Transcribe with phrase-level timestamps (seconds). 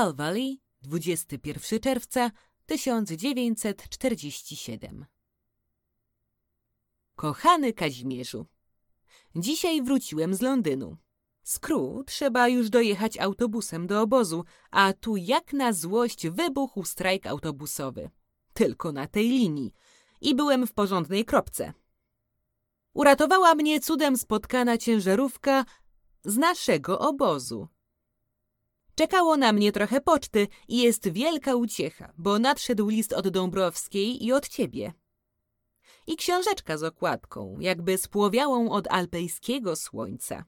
[0.00, 2.30] Cal Valley, 21 czerwca
[2.66, 5.06] 1947
[7.16, 8.46] Kochany Kazimierzu,
[9.36, 10.96] dzisiaj wróciłem z Londynu.
[11.42, 11.60] Z
[12.06, 18.10] trzeba już dojechać autobusem do obozu, a tu jak na złość wybuchł strajk autobusowy.
[18.52, 19.74] Tylko na tej linii.
[20.20, 21.72] I byłem w porządnej kropce.
[22.92, 25.64] Uratowała mnie cudem spotkana ciężarówka
[26.24, 27.68] z naszego obozu.
[28.94, 34.32] Czekało na mnie trochę poczty i jest wielka uciecha, bo nadszedł list od Dąbrowskiej i
[34.32, 34.92] od ciebie.
[36.06, 40.44] I książeczka z okładką, jakby spłowiałą od alpejskiego słońca.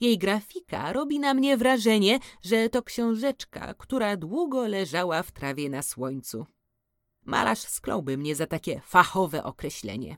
[0.00, 5.82] Jej grafika robi na mnie wrażenie, że to książeczka, która długo leżała w trawie na
[5.82, 6.46] słońcu.
[7.22, 10.16] Malarz skląłby mnie za takie fachowe określenie.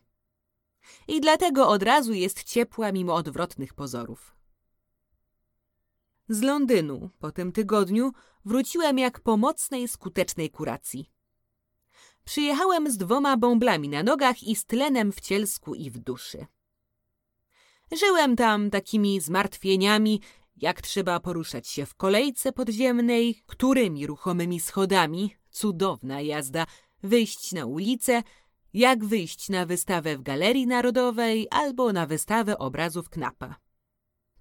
[1.08, 4.33] I dlatego od razu jest ciepła mimo odwrotnych pozorów.
[6.28, 8.12] Z Londynu po tym tygodniu
[8.44, 11.10] wróciłem jak po mocnej, skutecznej kuracji.
[12.24, 16.46] Przyjechałem z dwoma bąblami na nogach i z tlenem w cielsku i w duszy.
[17.92, 20.20] Żyłem tam takimi zmartwieniami,
[20.56, 26.66] jak trzeba poruszać się w kolejce podziemnej, którymi ruchomymi schodami, cudowna jazda,
[27.02, 28.22] wyjść na ulicę,
[28.74, 33.63] jak wyjść na wystawę w Galerii Narodowej albo na wystawę obrazów Knapa.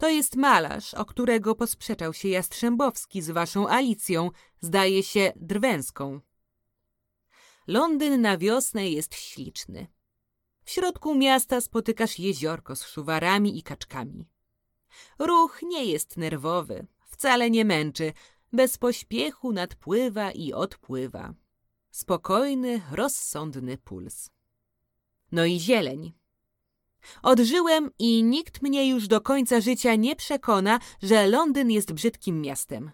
[0.03, 4.31] To jest malarz, o którego posprzeczał się Jastrzębowski z waszą Alicją,
[4.61, 6.19] zdaje się drwęską.
[7.67, 9.87] Londyn na wiosnę jest śliczny.
[10.63, 14.27] W środku miasta spotykasz jeziorko z szuwarami i kaczkami.
[15.19, 18.13] Ruch nie jest nerwowy, wcale nie męczy,
[18.53, 21.33] bez pośpiechu nadpływa i odpływa.
[21.91, 24.29] Spokojny, rozsądny puls.
[25.31, 26.13] No i zieleń.
[27.23, 32.91] Odżyłem i nikt mnie już do końca życia nie przekona, że Londyn jest brzydkim miastem.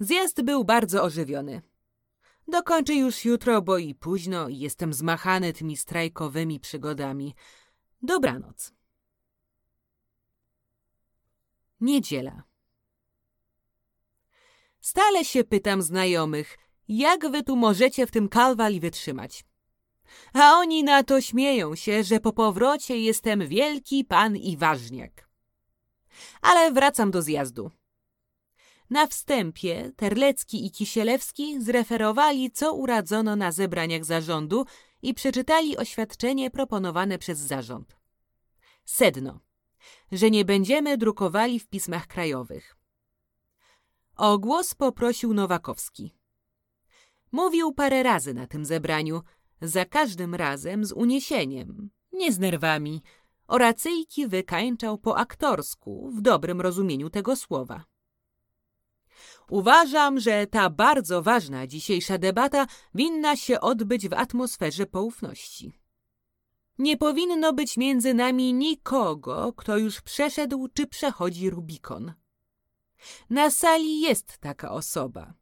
[0.00, 1.62] Zjazd był bardzo ożywiony.
[2.48, 7.34] Dokończę już jutro, bo i późno i jestem zmachany tymi strajkowymi przygodami.
[8.02, 8.72] Dobranoc.
[11.80, 12.42] Niedziela.
[14.80, 16.58] Stale się pytam znajomych,
[16.88, 19.44] jak wy tu możecie w tym kalwali wytrzymać.
[20.32, 25.28] A oni na to śmieją się, że po powrocie jestem wielki pan i ważniak.
[26.42, 27.70] Ale wracam do zjazdu.
[28.90, 34.66] Na wstępie Terlecki i Kisielewski zreferowali, co uradzono na zebraniach zarządu
[35.02, 37.96] i przeczytali oświadczenie proponowane przez zarząd.
[38.84, 39.40] Sedno,
[40.12, 42.76] że nie będziemy drukowali w pismach krajowych.
[44.16, 46.14] O głos poprosił Nowakowski.
[47.32, 49.22] Mówił parę razy na tym zebraniu,
[49.68, 53.02] za każdym razem z uniesieniem, nie z nerwami.
[53.46, 57.84] Oracyjki wykańczał po aktorsku, w dobrym rozumieniu tego słowa.
[59.48, 65.78] Uważam, że ta bardzo ważna dzisiejsza debata winna się odbyć w atmosferze poufności.
[66.78, 72.12] Nie powinno być między nami nikogo, kto już przeszedł czy przechodzi Rubikon.
[73.30, 75.34] Na sali jest taka osoba.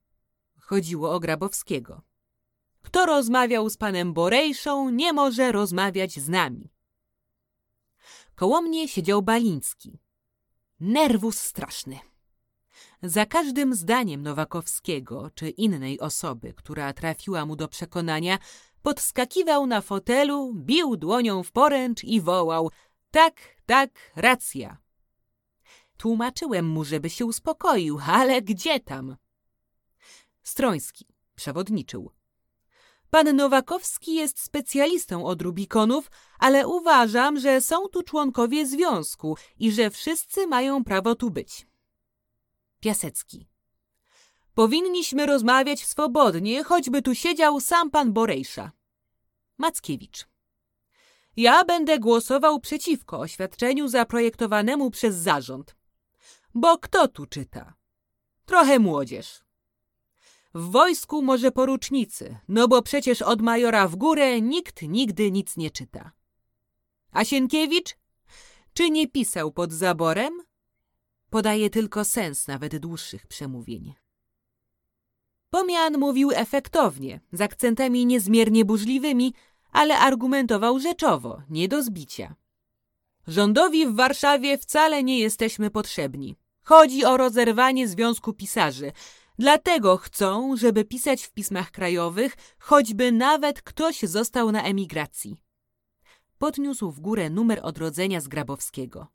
[0.60, 2.02] Chodziło o Grabowskiego.
[2.82, 6.72] Kto rozmawiał z panem Borejszą, nie może rozmawiać z nami.
[8.34, 9.98] Koło mnie siedział Baliński.
[10.80, 11.98] Nerwus straszny.
[13.02, 18.38] Za każdym zdaniem Nowakowskiego czy innej osoby, która trafiła mu do przekonania,
[18.82, 22.70] podskakiwał na fotelu, bił dłonią w poręcz i wołał
[23.10, 23.34] tak,
[23.66, 24.78] tak, racja.
[25.96, 29.16] Tłumaczyłem mu, żeby się uspokoił, ale gdzie tam?
[30.42, 32.10] Stroński przewodniczył.
[33.14, 39.90] Pan Nowakowski jest specjalistą od Rubikonów, ale uważam, że są tu członkowie związku i że
[39.90, 41.66] wszyscy mają prawo tu być.
[42.80, 43.48] Piasecki.
[44.54, 48.72] Powinniśmy rozmawiać swobodnie, choćby tu siedział sam pan Borejsza.
[49.58, 50.26] Mackiewicz.
[51.36, 55.76] Ja będę głosował przeciwko oświadczeniu zaprojektowanemu przez zarząd.
[56.54, 57.74] Bo kto tu czyta?
[58.46, 59.41] Trochę młodzież.
[60.54, 65.70] W wojsku może porucznicy, no bo przecież od majora w górę nikt nigdy nic nie
[65.70, 66.12] czyta.
[67.12, 67.96] A Sienkiewicz?
[68.74, 70.42] Czy nie pisał pod zaborem?
[71.30, 73.94] Podaje tylko sens nawet dłuższych przemówień.
[75.50, 79.34] Pomian mówił efektownie, z akcentami niezmiernie burzliwymi,
[79.72, 82.34] ale argumentował rzeczowo, nie do zbicia.
[83.26, 86.36] Rządowi w Warszawie wcale nie jesteśmy potrzebni.
[86.62, 88.92] Chodzi o rozerwanie Związku Pisarzy.
[89.42, 95.40] Dlatego chcą, żeby pisać w pismach krajowych, choćby nawet ktoś został na emigracji.
[96.38, 99.06] Podniósł w górę numer odrodzenia z Grabowskiego.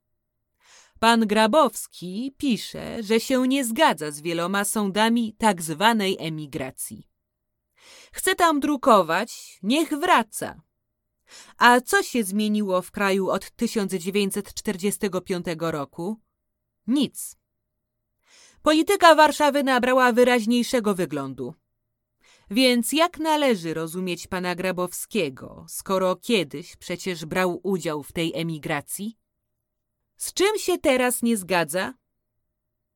[1.00, 7.08] Pan Grabowski pisze, że się nie zgadza z wieloma sądami tak zwanej emigracji.
[8.12, 10.62] Chce tam drukować, niech wraca.
[11.58, 16.20] A co się zmieniło w kraju od 1945 roku?
[16.88, 17.38] Nic.
[18.62, 21.54] Polityka Warszawy nabrała wyraźniejszego wyglądu.
[22.50, 29.18] Więc jak należy rozumieć pana Grabowskiego, skoro kiedyś przecież brał udział w tej emigracji?
[30.18, 31.94] Z czym się teraz nie zgadza?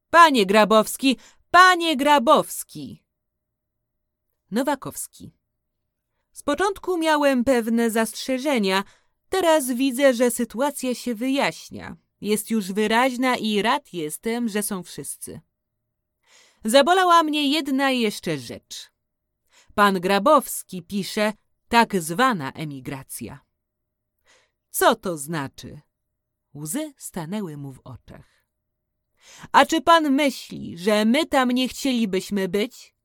[0.10, 1.18] Panie Grabowski,
[1.52, 3.04] panie Grabowski!
[4.52, 5.32] Nowakowski.
[6.32, 8.84] Z początku miałem pewne zastrzeżenia,
[9.30, 11.98] teraz widzę, że sytuacja się wyjaśnia.
[12.22, 15.42] Jest już wyraźna i rad jestem, że są wszyscy.
[16.66, 18.92] Zabolała mnie jedna jeszcze rzecz.
[19.76, 21.34] Pan Grabowski pisze
[21.70, 23.40] tak zwana emigracja.
[24.70, 25.82] Co to znaczy?
[26.56, 28.46] Łzy stanęły mu w oczach.
[29.52, 32.96] A czy pan myśli, że my tam nie chcielibyśmy być?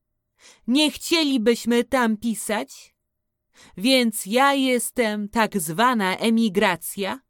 [0.67, 2.95] Nie chcielibyśmy tam pisać?
[3.77, 7.21] Więc ja jestem tak zwana emigracja?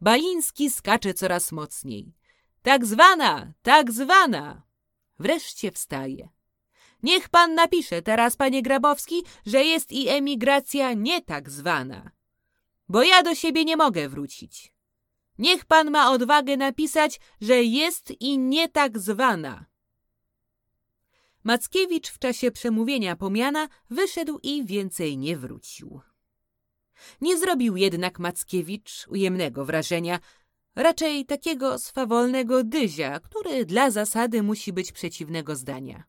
[0.00, 2.14] Baliński skacze coraz mocniej.
[2.64, 4.62] Tak zwana, tak zwana.
[5.18, 6.28] Wreszcie wstaje.
[7.02, 12.10] Niech pan napisze teraz, panie Grabowski, że jest i emigracja nie tak zwana.
[12.88, 14.72] Bo ja do siebie nie mogę wrócić.
[15.38, 19.66] Niech pan ma odwagę napisać, że jest i nie tak zwana.
[21.44, 26.00] Mackiewicz w czasie przemówienia pomiana wyszedł i więcej nie wrócił.
[27.20, 30.20] Nie zrobił jednak Mackiewicz ujemnego wrażenia,
[30.76, 36.04] raczej takiego swawolnego dyzia, który dla zasady musi być przeciwnego zdania.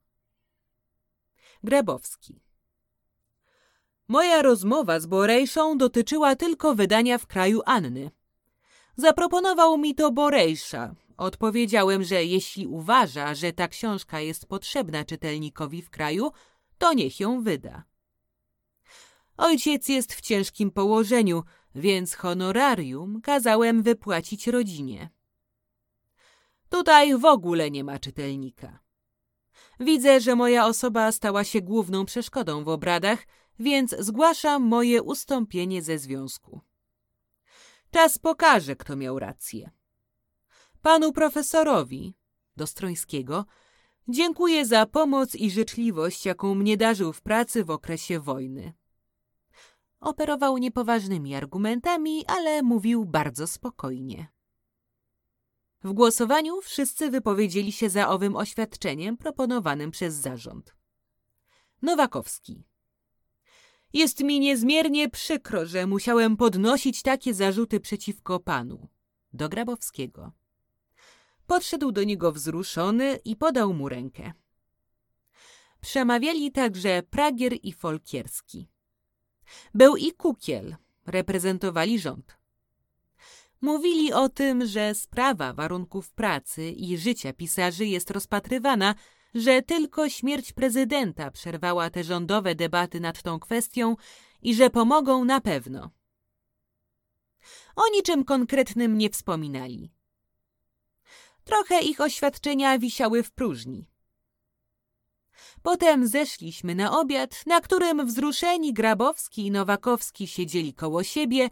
[1.63, 2.41] Grabowski
[4.07, 8.12] Moja rozmowa z Borejszą dotyczyła tylko wydania w kraju Anny.
[8.95, 10.95] Zaproponował mi to Borejsza.
[11.17, 16.31] Odpowiedziałem, że jeśli uważa, że ta książka jest potrzebna czytelnikowi w kraju,
[16.77, 17.83] to niech ją wyda.
[19.38, 21.44] Ojciec jest w ciężkim położeniu,
[21.75, 25.10] więc honorarium kazałem wypłacić rodzinie.
[26.69, 28.80] Tutaj w ogóle nie ma czytelnika.
[29.80, 33.27] Widzę, że moja osoba stała się główną przeszkodą w obradach,
[33.60, 36.62] więc zgłaszam moje ustąpienie ze związku.
[37.91, 39.72] Czas pokaże, kto miał rację.
[40.82, 42.15] Panu profesorowi,
[42.58, 43.46] do Strońskiego,
[44.08, 48.74] dziękuję za pomoc i życzliwość, jaką mnie darzył w pracy w okresie wojny.
[49.99, 54.27] Operował niepoważnymi argumentami, ale mówił bardzo spokojnie.
[55.83, 60.75] W głosowaniu wszyscy wypowiedzieli się za owym oświadczeniem proponowanym przez zarząd.
[61.81, 62.63] Nowakowski.
[63.93, 68.87] Jest mi niezmiernie przykro, że musiałem podnosić takie zarzuty przeciwko panu.
[69.33, 70.31] Do Grabowskiego.
[71.47, 74.33] Podszedł do niego wzruszony i podał mu rękę.
[75.81, 78.67] Przemawiali także Pragier i Folkierski.
[79.73, 80.75] Był i Kukiel,
[81.05, 82.37] reprezentowali rząd.
[83.61, 88.95] Mówili o tym, że sprawa warunków pracy i życia pisarzy jest rozpatrywana,
[89.35, 93.95] że tylko śmierć prezydenta przerwała te rządowe debaty nad tą kwestią
[94.41, 95.89] i że pomogą na pewno.
[97.75, 99.91] O niczym konkretnym nie wspominali.
[101.43, 103.87] Trochę ich oświadczenia wisiały w próżni.
[105.63, 111.50] Potem zeszliśmy na obiad, na którym wzruszeni Grabowski i Nowakowski siedzieli koło siebie.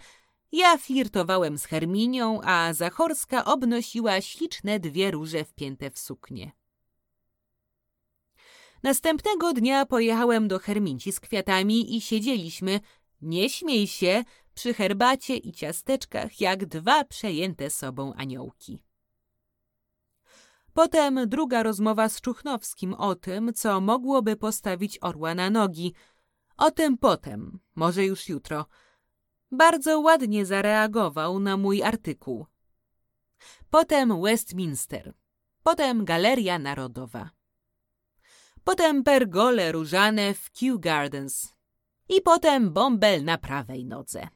[0.52, 6.52] Ja flirtowałem z Herminią, a Zachorska obnosiła śliczne dwie róże wpięte w suknię.
[8.84, 12.80] Następnego dnia pojechałem do Herminci z kwiatami i siedzieliśmy,
[13.22, 14.24] nie śmiej się,
[14.54, 18.84] przy herbacie i ciasteczkach jak dwa przejęte sobą aniołki.
[20.74, 25.94] Potem druga rozmowa z Czuchnowskim o tym, co mogłoby postawić orła na nogi.
[26.58, 28.66] O tym potem, może już jutro.
[29.52, 32.46] Bardzo ładnie zareagował na mój artykuł.
[33.70, 35.14] Potem Westminster.
[35.64, 37.30] Potem Galeria Narodowa.
[38.64, 41.54] Potem pergole różane w Kew Gardens.
[42.10, 44.28] I potem bąbel na prawej nodze.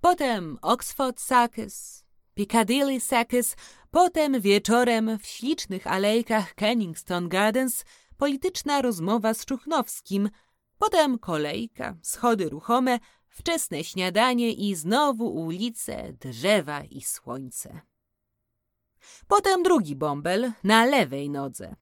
[0.00, 3.56] Potem Oxford Circus, Piccadilly Circus,
[3.94, 7.84] potem wieczorem w ślicznych alejkach Kenningston Gardens
[8.16, 10.30] polityczna rozmowa z Czuchnowskim,
[10.78, 12.98] potem kolejka, schody ruchome,
[13.28, 17.80] wczesne śniadanie i znowu ulice, drzewa i słońce.
[19.28, 21.76] Potem drugi bąbel na lewej nodze.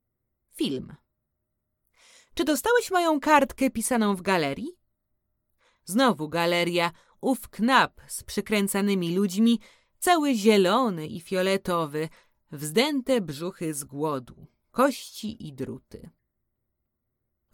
[0.55, 0.95] Film.
[2.35, 4.79] Czy dostałeś moją kartkę pisaną w galerii?
[5.85, 9.61] Znowu galeria, ów knap z przykręcanymi ludźmi,
[10.03, 12.09] cały zielony i fioletowy,
[12.53, 16.11] wzdęte brzuchy z głodu, kości i druty.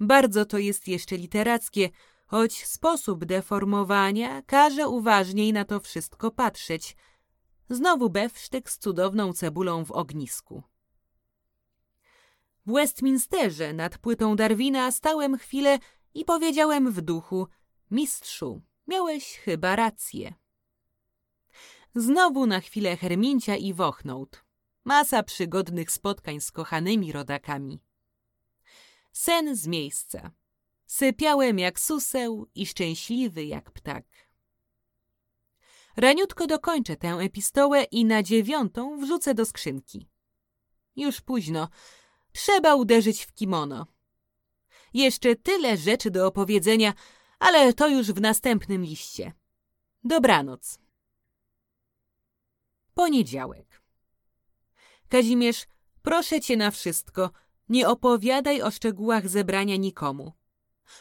[0.01, 1.91] Bardzo to jest jeszcze literackie,
[2.27, 6.97] choć sposób deformowania każe uważniej na to wszystko patrzeć.
[7.71, 10.63] Znowu bewsztyk z cudowną cebulą w ognisku.
[12.67, 15.79] W Westminsterze nad płytą Darwina stałem chwilę
[16.15, 17.49] i powiedziałem w duchu:
[17.91, 20.35] Mistrzu, miałeś chyba rację.
[21.95, 24.45] Znowu na chwilę Hermincia i Wochnout.
[24.85, 27.81] Masa przygodnych spotkań z kochanymi rodakami.
[29.13, 30.31] Sen z miejsca.
[30.87, 34.05] Sypiałem jak suseł i szczęśliwy jak ptak.
[35.97, 40.09] Raniutko dokończę tę epistołę i na dziewiątą wrzucę do skrzynki.
[40.97, 41.69] Już późno.
[42.33, 43.87] Trzeba uderzyć w kimono.
[44.95, 46.93] Jeszcze tyle rzeczy do opowiedzenia,
[47.39, 49.33] ale to już w następnym liście.
[50.05, 50.79] Dobranoc.
[52.99, 53.83] Poniedziałek.
[55.09, 55.67] Kazimierz,
[56.03, 57.31] proszę cię na wszystko,
[57.69, 60.33] nie opowiadaj o szczegółach zebrania nikomu.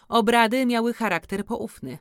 [0.08, 1.98] Obrady miały charakter poufny.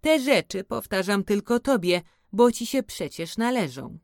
[0.00, 3.98] Te rzeczy powtarzam tylko tobie, bo ci się przecież należą.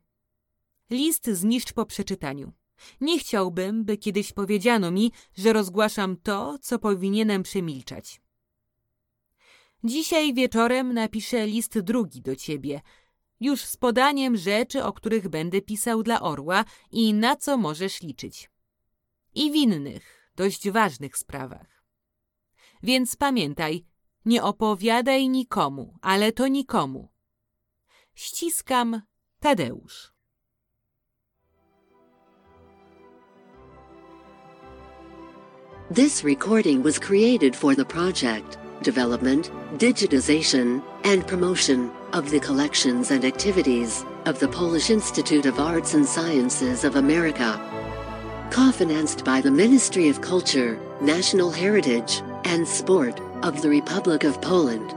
[0.89, 2.51] List zniszcz po przeczytaniu.
[3.01, 8.21] Nie chciałbym, by kiedyś powiedziano mi, że rozgłaszam to, co powinienem przemilczać.
[9.83, 12.81] Dzisiaj wieczorem napiszę list drugi do ciebie,
[13.39, 18.49] już z podaniem rzeczy, o których będę pisał dla orła i na co możesz liczyć.
[19.35, 21.85] I w innych, dość ważnych sprawach.
[22.83, 23.85] Więc pamiętaj,
[24.25, 27.09] nie opowiadaj nikomu, ale to nikomu.
[28.15, 29.01] Ściskam
[29.39, 30.15] Tadeusz.
[35.93, 43.25] This recording was created for the project, development, digitization, and promotion of the collections and
[43.25, 47.59] activities of the Polish Institute of Arts and Sciences of America.
[48.51, 54.95] Co-financed by the Ministry of Culture, National Heritage, and Sport of the Republic of Poland.